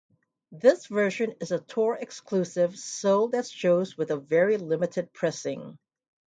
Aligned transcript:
This 0.51 0.87
version 0.87 1.35
is 1.41 1.51
a 1.51 1.59
Tour 1.59 1.93
Exclusive 2.01 2.75
sold 2.75 3.35
at 3.35 3.45
shows 3.45 3.95
with 3.95 4.09
a 4.09 4.17
very 4.17 4.57
limited 4.57 5.13
pressing. 5.13 5.77